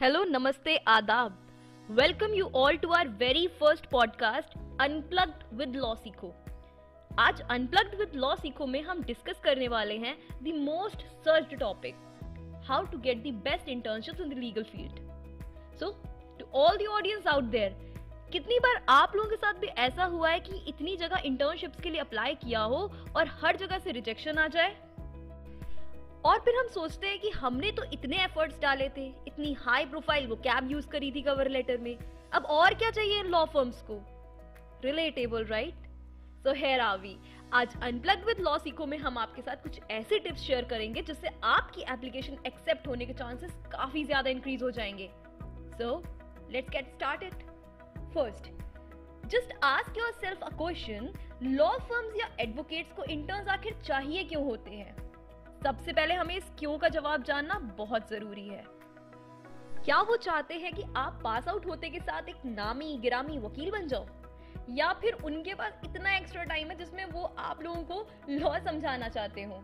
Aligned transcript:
Hello, 0.00 0.20
नमस्ते 0.24 0.76
आदाब 0.88 1.32
welcome 1.88 2.34
you 2.34 2.44
all 2.54 2.76
to 2.76 2.90
our 2.90 3.08
very 3.08 3.46
first 3.46 3.86
podcast 3.86 4.54
Unplugged 4.84 5.42
with 5.58 5.74
Law 5.76 5.90
Seekho. 5.96 6.30
आज 7.20 7.40
unplugged 7.40 7.94
with 7.94 8.14
law 8.14 8.34
Seekho 8.36 8.66
में 8.66 8.80
हम 8.82 9.02
discuss 9.02 9.40
करने 9.44 9.68
वाले 9.68 9.96
हैं 9.96 10.14
the 10.44 10.54
most 10.60 11.02
searched 11.24 11.58
topic 11.58 11.94
how 12.68 12.86
to 12.86 12.98
get 12.98 13.22
the 13.22 13.34
best 13.44 13.68
internships 13.68 14.20
in 14.20 14.28
the 14.28 14.38
legal 14.38 14.62
field 14.62 14.98
so 15.80 15.90
to 16.38 16.46
all 16.60 16.76
the 16.76 16.86
audience 16.90 17.26
out 17.26 17.44
there 17.44 17.76
कितनी 18.32 18.58
बार 18.58 18.84
आप 18.88 19.16
लोगों 19.16 19.30
के 19.30 19.36
साथ 19.36 19.60
भी 19.60 19.66
ऐसा 19.66 20.04
हुआ 20.04 20.30
है 20.30 20.40
कि 20.40 20.64
इतनी 20.68 20.96
जगह 20.96 21.22
इंटर्नशिप्स 21.24 21.80
के 21.80 21.90
लिए 21.90 22.00
अप्लाई 22.00 22.34
किया 22.34 22.60
हो 22.60 22.80
और 23.16 23.38
हर 23.42 23.56
जगह 23.56 23.78
से 23.78 23.92
रिजेक्शन 23.92 24.38
आ 24.38 24.46
जाए? 24.48 24.76
और 26.24 26.38
फिर 26.38 26.56
हम 26.56 26.66
सोचते 26.68 27.06
हैं 27.06 27.18
कि 27.20 27.30
हमने 27.30 27.70
तो 27.72 27.82
इतने 27.92 28.16
एफर्ट्स 28.24 28.58
डाले 28.60 28.88
थे, 28.88 29.06
इतनी 29.26 29.52
हाई 29.60 29.84
प्रोफ़ाइल 29.86 30.26
वो 30.26 30.36
कैब 30.38 30.70
यूज़ 30.70 30.88
करी 30.88 31.10
थी 31.12 31.22
कवर 31.22 31.48
लेटर 31.48 31.78
में। 31.78 31.96
अब 32.32 32.44
और 32.46 32.74
क्या 32.74 32.90
चाहिए 32.90 33.22
लॉ 33.22 33.44
फर्म्स 33.44 33.82
को? 33.82 34.00
रिलेटेबल 34.84 35.44
राइट 35.44 35.88
सो 36.44 36.52
हेयर 36.54 36.80
आवी 36.80 37.16
आज 37.52 37.76
अनप्लग 37.82 38.24
विद 38.26 38.40
लॉ 38.40 38.56
सीखो 38.58 38.86
में 38.86 38.96
हम 38.98 39.18
आपके 39.18 39.42
साथ 39.42 39.62
कुछ 39.62 39.80
ऐसे 39.90 40.18
टिप्स 40.18 40.42
शेयर 40.42 40.64
करेंगे 40.64 41.02
जिससे 41.02 41.30
आपकी 41.44 41.82
एप्लीकेशन 41.92 42.38
एक्सेप्ट 42.46 42.86
होने 42.88 43.06
के 43.06 43.12
चांसेस 43.12 43.56
काफ़ी 43.72 44.04
ज़्यादा 44.04 44.30
इंक्रीज 44.30 44.62
हो 44.62 44.70
जाएँगे। 44.70 45.10
So 45.72 46.02
let's 46.50 46.70
get 46.70 46.94
started 46.94 47.34
first 48.14 48.50
just 49.26 49.52
ask 49.64 49.98
yourself 50.12 50.42
a 50.42 50.48
question 50.56 51.12
law 51.42 51.76
firms 51.78 52.16
या 52.16 52.28
एडवोकेट्स 52.40 52.92
को 52.96 53.04
इंटर्न्स 53.04 53.48
आखिर 53.48 53.80
चाहिए 53.84 54.24
क्यों 54.24 54.44
होते 54.44 54.70
हैं? 54.70 54.94
सबसे 55.64 55.92
पहले 55.92 56.14
हमें 56.14 56.36
इस 56.36 56.50
क्यों 56.58 56.78
का 56.78 56.88
जवाब 56.88 57.22
जानना 57.22 57.58
बहुत 57.78 58.08
ज़रूरी 58.08 58.48
है। 58.48 58.64
क्या 59.84 60.00
वो 60.00 60.16
चाहते 60.16 60.54
हैं 60.54 60.72
कि 60.72 60.82
आप 60.96 61.20
पास 61.24 61.48
आउट 61.48 61.66
होते 61.66 61.88
के 61.88 62.00
साथ 62.00 62.28
एक 62.28 62.36
नामी 62.46 62.98
गिरामी 62.98 63.38
वकील 63.38 63.70
बन 63.70 63.86
जाओ? 63.86 64.06
या 64.70 64.92
फिर 64.92 65.12
उनके 65.24 65.54
पास 65.54 65.80
इतना 65.84 66.16
एक्स्ट्रा 66.16 66.44
टाइम 66.44 66.70
है 66.70 66.76
जिसमें 66.76 67.04
वो 67.04 67.34
आप 67.38 67.62
लोगों 67.62 67.82
को 67.82 68.06
लॉ 68.30 68.58
समझाना 68.58 69.08
चाहते 69.08 69.42
हो? 69.42 69.62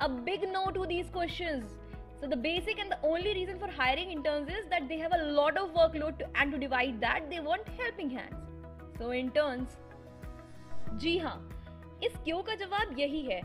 A 0.00 0.08
big 0.08 0.44
no 0.44 0.70
to 0.70 0.84
these 0.84 1.12
questions 1.12 1.78
So 2.22 2.28
the 2.28 2.36
basic 2.36 2.80
and 2.80 2.92
the 2.92 2.98
only 3.08 3.30
reason 3.34 3.56
for 3.58 3.68
hiring 3.76 4.10
interns 4.10 4.50
is 4.56 4.66
that 4.72 4.84
they 4.88 4.98
have 4.98 5.14
a 5.14 5.22
lot 5.38 5.56
of 5.56 5.70
workload 5.70 6.18
to, 6.18 6.26
and 6.36 6.52
to 6.52 6.58
divide 6.58 7.00
that 7.00 7.24
they 7.30 7.40
want 7.40 7.70
helping 7.78 8.10
hands. 8.10 8.44
So 8.98 9.08
interns 9.12 9.74
जी 11.00 11.18
हाँ 11.18 11.34
इस 12.04 12.12
क्यों 12.24 12.42
का 12.42 12.54
जवाब 12.54 12.98
यही 12.98 13.22
है। 13.22 13.40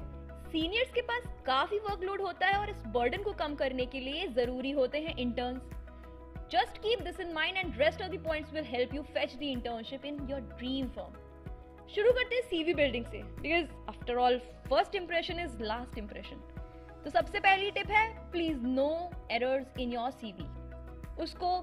seniors 0.51 0.91
के 0.93 1.01
पास 1.01 1.23
काफ़ी 1.45 1.77
वर्कलोड 1.79 2.21
होता 2.21 2.47
है 2.47 2.59
और 2.59 2.69
इस 2.69 2.83
बर्डन 2.93 3.23
को 3.23 3.31
कम 3.39 3.55
करने 3.55 3.85
के 3.85 3.99
लिए 3.99 4.27
ज़रूरी 4.27 4.71
होते 4.71 4.99
हैं 5.01 5.15
interns 5.17 5.61
just 6.51 6.77
keep 6.77 7.01
this 7.01 7.19
in 7.19 7.33
mind 7.33 7.57
and 7.57 7.79
rest 7.79 8.01
of 8.01 8.15
points 8.23 8.53
will 8.53 8.65
help 8.65 8.93
you 8.95 9.01
fetch 9.03 9.35
the 9.35 9.41
internship 9.43 10.05
in 10.05 10.27
your 10.29 10.41
dream 10.53 10.87
firm 10.89 11.87
शुरू 11.95 12.11
करते 12.11 12.35
हैं 12.35 12.43
सीवी 12.43 12.73
बिल्डिंग 12.73 13.05
से 13.05 13.21
because 13.41 13.89
after 13.89 14.15
all 14.17 14.37
first 14.69 14.95
impression 14.95 15.39
is 15.39 15.61
last 15.63 15.97
impression 15.97 16.41
तो 17.03 17.09
सबसे 17.09 17.39
पहली 17.39 17.71
टिप 17.71 17.91
है 17.91 18.07
please 18.31 18.65
no 18.67 18.89
errors 19.31 19.79
in 19.79 19.93
your 19.93 20.11
CV 20.11 20.47
उसको 21.23 21.59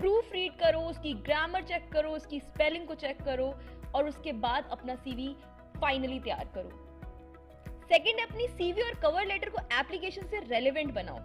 proof 0.00 0.32
read 0.32 0.56
करो, 0.58 0.80
उसकी 0.80 1.12
ग्रामर 1.26 1.62
चेक 1.62 1.88
करो, 1.92 2.10
उसकी 2.10 2.40
स्पेलिंग 2.40 2.86
को 2.86 2.94
चेक 2.94 3.22
करो 3.22 3.54
और 3.94 4.08
उसके 4.08 4.32
बाद 4.42 4.68
अपना 4.72 4.94
सीवी 4.94 5.28
फाइनली 5.80 6.18
तैयार 6.20 6.50
करो. 6.54 6.95
सेकेंड 7.90 8.20
अपनी 8.20 8.46
सीवी 8.48 8.82
और 8.82 8.94
कवर 9.02 9.26
लेटर 9.26 9.50
को 9.50 9.58
एप्लीकेशन 9.80 10.26
से 10.30 10.40
रेलिवेंट 10.48 10.92
बनाओ 10.94 11.18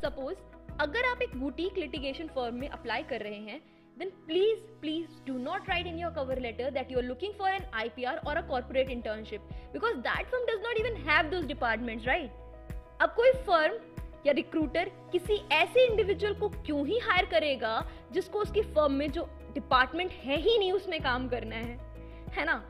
सपोज़ 0.00 0.38
अगर 0.80 1.10
आप 1.10 1.22
एक 1.22 1.36
बुटीक 1.40 1.78
लिटिगेशन 1.78 2.26
फर्म 2.34 2.54
में 2.60 2.68
अप्लाई 2.68 3.02
कर 3.10 3.20
रहे 3.20 3.38
हैं 3.40 3.60
then 3.96 4.08
please 4.28 4.62
please 4.80 5.10
do 5.26 5.34
not 5.40 5.68
write 5.68 5.86
in 5.86 5.98
your 5.98 6.10
cover 6.10 6.36
letter 6.36 6.70
that 6.70 6.88
you 6.90 6.98
are 6.98 7.04
looking 7.04 7.34
for 7.34 7.48
an 7.48 7.66
IPR 7.74 8.14
or 8.26 8.32
a 8.34 8.42
corporate 8.42 8.88
internship 8.88 9.52
because 9.72 10.00
that 10.02 10.32
firm 10.32 10.46
does 10.46 10.62
not 10.62 10.80
even 10.80 10.96
have 11.04 11.30
those 11.30 11.46
departments 11.46 12.08
right 12.08 12.40
अब 13.02 13.14
कोई 13.16 13.32
firm 13.46 13.78
या 14.26 14.32
recruiter 14.32 14.90
किसी 15.12 15.36
ऐसे 15.52 15.86
individual 15.86 16.34
को 16.34 16.48
क्यों 16.58 16.86
ही 16.86 16.98
higher 16.98 17.24
करेगा 17.30 17.72
जिसको 18.12 18.38
उसकी 18.38 18.62
फर्म 18.74 18.92
में 18.92 19.10
जो 19.12 19.28
डिपार्टमेंट 19.54 20.12
है 20.24 20.36
ही 20.38 20.58
नहीं 20.58 20.72
उसमें 20.72 21.00
काम 21.02 21.28
करना 21.28 21.56
है 21.56 21.78
है 22.36 22.44
ना 22.46 22.62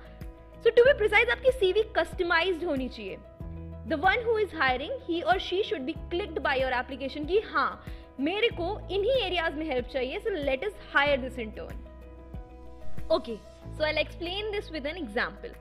सो 0.64 0.70
टू 0.70 0.82
बी 0.84 0.92
प्रिसाइज 0.98 1.30
आपकी 1.30 1.50
सीवी 1.52 1.82
कस्टमाइज्ड 1.96 2.62
होनी 2.64 2.88
चाहिए। 2.88 3.16
The 3.88 3.94
one 4.04 4.22
who 4.26 4.36
is 4.38 4.54
hiring 4.56 4.92
he 5.08 5.20
और 5.22 5.38
she 5.46 5.62
should 5.62 5.80
be 5.86 5.92
clicked 6.10 6.38
by 6.42 6.60
your 6.60 6.72
application 6.72 7.24
की 7.26 7.38
हाँ 7.48 7.84
मेरे 8.20 8.48
को 8.50 8.68
इन्हीं 8.90 9.16
एरियाज़ 9.22 9.54
में 9.54 9.66
हेल्प 9.70 9.88
चाहिए 9.92 10.18
so 10.18 10.30
let 10.44 10.64
us 10.64 10.74
hire 10.94 11.20
this 11.20 11.38
intern 11.38 13.08
okay 13.12 13.36
so 13.76 13.84
I 13.84 14.00
explain 14.00 14.50
this 14.52 14.72
with 14.72 14.86
an 14.86 14.96
example 14.96 15.52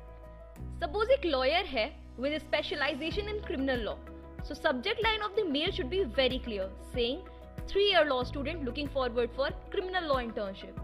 suppose 0.86 1.12
एक 1.12 1.26
लॉयर 1.26 1.66
है 1.66 1.86
with 2.20 2.38
specialisation 2.40 3.30
in 3.30 3.40
criminal 3.48 3.84
law 3.86 3.96
so 4.48 4.56
subject 4.56 5.04
line 5.04 5.22
of 5.22 5.36
the 5.42 5.48
mail 5.50 5.72
should 5.72 5.90
be 5.90 6.04
very 6.22 6.40
clear 6.48 6.72
saying 6.96 7.28
three 7.70 7.90
year 7.90 8.08
law 8.08 8.24
student 8.32 8.64
looking 8.66 8.90
forward 8.96 9.36
for 9.38 9.50
criminal 9.72 10.08
law 10.08 10.20
internship 10.22 10.83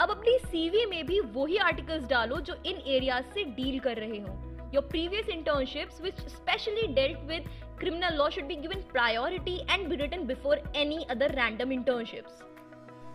अब 0.00 0.10
अपनी 0.10 0.38
CV 0.40 0.84
में 0.86 1.04
भी 1.06 1.20
वही 1.34 1.56
articles 1.64 2.06
डालो 2.08 2.40
जो 2.40 2.54
इन 2.66 2.80
areas 2.86 3.34
से 3.34 3.44
डील 3.56 3.78
कर 3.80 3.96
रहे 3.96 4.20
हो 4.20 4.38
your 4.74 4.88
previous 4.90 5.28
internships 5.28 6.00
which 6.02 6.20
specially 6.28 6.86
dealt 6.94 7.18
with 7.28 7.48
criminal 7.76 8.16
law 8.16 8.28
should 8.28 8.46
be 8.46 8.54
given 8.54 8.82
priority 8.90 9.54
and 9.68 9.88
be 9.88 9.96
written 9.96 10.24
before 10.24 10.58
any 10.72 11.04
other 11.10 11.28
random 11.36 11.70
internships. 11.70 12.42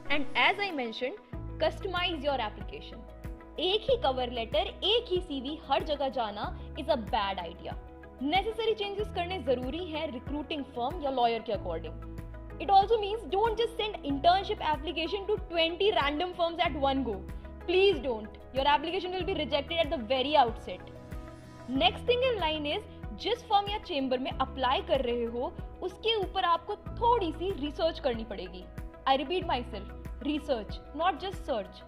And 0.10 0.26
as 0.36 0.58
I 0.60 0.72
mentioned, 0.72 1.16
customize 1.58 2.24
your 2.24 2.42
application. 2.48 3.06
एक 3.60 3.86
ही 3.90 3.96
cover 4.02 4.32
letter 4.32 4.68
एक 4.86 5.06
ही 5.10 5.20
CV 5.20 5.58
हर 5.70 5.84
जगह 5.84 6.10
जाना 6.18 6.44
is 6.80 6.90
a 6.92 6.96
bad 6.96 7.40
idea 7.40 7.74
necessary 8.24 8.74
changes 8.74 9.08
करने 9.16 9.40
ज़रूरी 9.44 9.86
है 9.86 10.06
recruiting 10.12 10.64
firm 10.76 11.02
या 11.04 11.12
लॉयर 11.12 11.42
के 11.48 11.54
according 11.54 12.17
It 12.60 12.70
also 12.72 12.98
means 13.00 13.22
don't 13.32 13.58
just 13.58 13.78
send 13.78 14.04
internship 14.04 14.62
application 14.62 15.28
to 15.28 15.38
20 15.50 15.92
random 15.94 16.34
firms 16.36 16.58
at 16.60 16.74
one 16.74 17.04
go. 17.04 17.22
Please 17.68 18.00
don't. 18.00 18.30
Your 18.54 18.68
application 18.68 19.12
will 19.12 19.24
be 19.24 19.34
rejected 19.34 19.78
at 19.78 19.90
the 19.90 19.98
very 19.98 20.36
outset. 20.36 20.80
Next 21.70 22.06
thing 22.06 22.22
in 22.24 22.40
line 22.40 22.66
is 22.68 22.84
जिस 23.22 23.44
firm 23.44 23.68
या 23.70 23.78
chamber 23.86 24.20
में 24.20 24.32
apply 24.32 24.82
कर 24.88 25.02
रहे 25.02 25.24
हो 25.26 25.52
उसके 25.84 26.16
ऊपर 26.16 26.44
आपको 26.46 26.76
थोड़ी 27.00 27.32
सी 27.32 27.52
रिसर्च 27.62 28.00
करनी 28.00 28.24
पड़ेगी 28.32 28.64
I 29.08 29.18
repeat 29.18 29.46
myself 29.72 30.24
research 30.26 30.80
not 30.98 31.20
just 31.22 31.42
search 31.46 31.82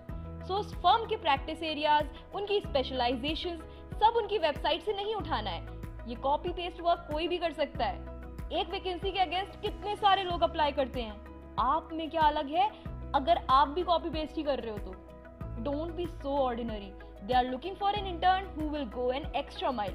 so 0.47 0.55
उस 0.55 0.73
फर्म 0.85 1.05
के 1.09 1.15
प्रैक्टिस 1.25 1.61
एरियाज़ 1.63 2.35
उनकी 2.37 2.59
स्पेशलाइजेशन 2.59 3.59
सब 3.93 4.17
उनकी 4.17 4.37
वेबसाइट 4.37 4.85
से 4.85 4.93
नहीं 4.93 5.15
उठाना 5.15 5.49
है 5.49 6.07
ये 6.09 6.15
कॉपी 6.23 6.53
पेस्ट 6.61 6.81
वर्क 6.81 7.07
कोई 7.11 7.27
भी 7.27 7.37
कर 7.37 7.53
सकता 7.53 7.85
है 7.85 8.18
एक 8.51 8.69
वैकेंसी 8.69 9.11
के 9.11 9.19
अगेंस्ट 9.19 9.59
कितने 9.61 9.95
सारे 9.95 10.23
लोग 10.23 10.41
अप्लाई 10.41 10.71
करते 10.71 11.01
हैं? 11.01 11.15
आप 11.59 11.89
में 11.93 12.09
क्या 12.09 12.21
अलग 12.21 12.47
है? 12.49 12.69
अगर 13.15 13.39
आप 13.49 13.67
भी 13.67 13.81
कॉपी 13.83 14.09
पेस्ट 14.09 14.37
ही 14.37 14.43
कर 14.43 14.59
रहे 14.59 14.71
हो 14.71 14.77
तो। 14.77 15.61
Don't 15.63 15.91
be 15.95 16.05
so 16.05 16.37
ordinary 16.37 16.91
they 17.23 17.33
are 17.33 17.45
looking 17.45 17.75
for 17.75 17.95
an 17.95 18.07
intern 18.07 18.45
who 18.55 18.69
will 18.69 18.85
go 18.85 19.11
an 19.11 19.25
extra 19.35 19.71
mile 19.71 19.93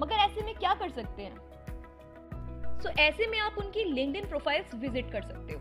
मगर 0.00 0.14
ऐसे 0.16 0.44
में 0.44 0.54
क्या 0.54 0.74
कर 0.74 0.90
सकते 0.90 1.22
हैं? 1.22 1.36
सो 2.80 2.88
so, 2.88 2.98
ऐसे 2.98 3.26
में 3.26 3.38
आप 3.38 3.58
उनकी 3.58 3.84
लिंक्डइन 3.84 4.28
प्रोफाइल्स 4.28 4.74
विज़िट 4.74 5.10
कर 5.12 5.22
सकते 5.22 5.54
हो। 5.54 5.60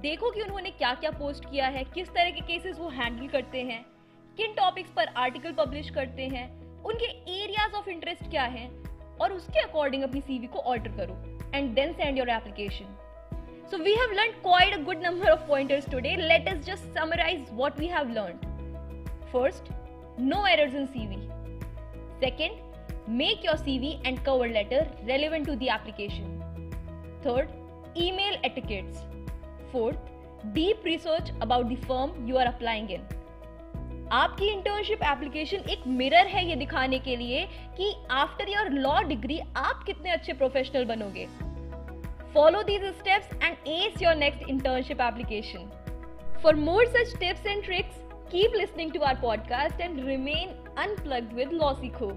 देखो 0.00 0.30
कि 0.30 0.42
उन्होंने 0.42 0.70
क्या 0.70 0.94
क्या 0.94 1.10
पोस्ट 1.10 1.50
किया 1.50 1.66
है 1.68 1.84
किस 1.84 2.08
तरह 2.08 2.30
के 2.30 2.40
केसेस 2.42 2.78
वो 2.78 2.88
हैंडल 2.88 3.28
करते 3.28 3.62
हैं 3.64 3.84
किन 4.38 4.54
टॉपिक्स 4.54 4.90
पर 4.90 5.12
आर्टिकल 5.16 5.52
पब्लिश 5.52 5.90
करते 5.90 6.28
हैं 6.28 6.48
उनके 6.82 7.12
एरियाज़ 7.34 7.76
ऑफ़ 7.76 7.88
इंटरेस्ट 7.90 8.30
क्या 8.30 8.44
हैं 8.56 8.68
और 9.20 9.32
उसके 9.32 9.60
अकॉर्डिंग 9.60 10.02
अपनी 10.02 10.20
सीवी 10.20 10.46
को 10.46 10.58
ऑर्डर 10.58 10.96
करो। 10.96 11.33
And 11.54 11.76
then 11.76 11.94
send 11.96 12.16
your 12.16 12.28
application. 12.28 12.86
So 13.70 13.78
we 13.78 13.94
have 13.94 14.10
learned 14.18 14.42
quite 14.42 14.74
a 14.76 14.82
good 14.82 15.00
number 15.00 15.30
of 15.30 15.46
pointers 15.46 15.84
today. 15.84 16.16
Let 16.16 16.48
us 16.48 16.66
just 16.66 16.92
summarize 16.92 17.48
what 17.50 17.78
we 17.78 17.86
have 17.86 18.10
learned. 18.10 18.46
First, 19.32 19.70
no 20.18 20.44
errors 20.44 20.74
in 20.74 20.88
CV. 20.88 21.20
Second, 22.20 22.58
make 23.06 23.44
your 23.44 23.54
CV 23.54 24.00
and 24.04 24.22
cover 24.24 24.48
letter 24.48 24.86
relevant 25.06 25.46
to 25.46 25.56
the 25.56 25.68
application. 25.68 26.44
Third, 27.22 27.48
email 27.96 28.38
etiquettes. 28.42 28.98
Fourth, 29.72 29.96
deep 30.52 30.84
research 30.84 31.30
about 31.40 31.68
the 31.68 31.76
firm 31.76 32.26
you 32.26 32.36
are 32.36 32.46
applying 32.46 32.90
in. 32.90 33.02
आपकी 34.12 34.48
internship 34.48 35.02
application 35.02 35.56
एक 35.56 35.86
mirror 35.86 36.26
है 36.26 36.48
ये 36.48 36.56
दिखाने 36.56 36.98
के 36.98 37.16
लिए 37.16 37.46
कि 37.76 37.94
after 38.10 38.48
your 38.48 38.70
law 38.70 39.02
degree 39.02 39.40
आप 39.56 39.84
कितने 39.86 40.10
अच्छे 40.10 40.32
प्रोफेशनल 40.32 40.84
बनोगे। 40.84 41.26
Follow 42.34 42.62
these 42.62 42.84
steps 42.84 43.28
and 43.42 43.56
ace 43.66 44.02
your 44.02 44.14
next 44.14 44.48
internship 44.48 45.00
application 45.00 45.70
for 46.42 46.54
more 46.54 46.86
such 46.86 47.16
tips 47.18 47.46
and 47.46 47.64
tricks 47.64 47.96
keep 48.32 48.54
listening 48.54 48.92
to 48.92 49.00
our 49.00 49.14
podcast 49.14 49.80
and 49.80 50.06
remain 50.06 50.74
unplugged 50.78 51.32
with 51.32 51.52
law 51.52 51.72
Seekho 51.72 52.10